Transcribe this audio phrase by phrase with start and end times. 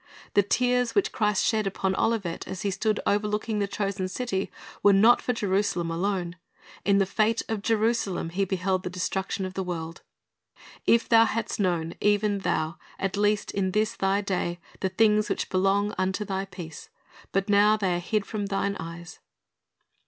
[0.33, 4.93] The tears which Christ shed upon Olivet as He stood overlooking the chosen city, were
[4.93, 6.37] not for Jerusalem alone.
[6.83, 10.01] In the fate of Jerusalem He beheld the destruction of the world.
[10.87, 15.49] "If thou hadst known, even thou, at least in this thy day, the things which
[15.51, 16.89] belong unto thy peace!
[17.31, 19.19] but now they are hid from thine eyes."'